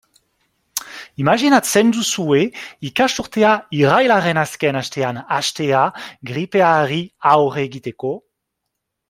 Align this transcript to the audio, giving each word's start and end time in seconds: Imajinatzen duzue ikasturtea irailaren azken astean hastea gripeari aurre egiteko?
Imajinatzen 1.23 1.91
duzue 1.97 2.39
ikasturtea 2.89 3.51
irailaren 3.81 4.41
azken 4.45 4.81
astean 4.81 5.21
hastea 5.37 5.83
gripeari 6.33 7.01
aurre 7.35 7.69
egiteko? 7.69 8.15